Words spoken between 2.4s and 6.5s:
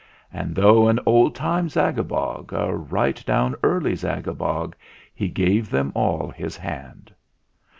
A right down Early Zagabog, He gave them all